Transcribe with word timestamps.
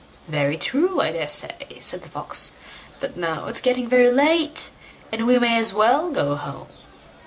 "Very 0.27 0.57
true, 0.57 0.99
I 0.99 1.11
dare 1.11 1.27
say", 1.27 1.77
said 1.79 2.01
the 2.01 2.09
Fox; 2.09 2.53
"but 2.99 3.15
now 3.17 3.45
it's 3.45 3.61
getting 3.61 3.87
very 3.87 4.11
late, 4.11 4.71
and 5.11 5.27
we 5.27 5.37
may 5.37 5.59
as 5.59 5.75
well 5.75 6.09
go 6.09 6.35
home." 6.35 6.69